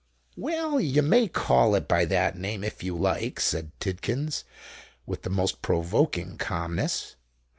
[0.35, 4.43] "Well—you may call it by that name, if you like," said Tidkins,
[5.05, 7.15] with the most provoking calmness.